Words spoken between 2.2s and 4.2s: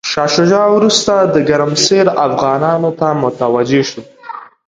افغانانو ته متوجه شو.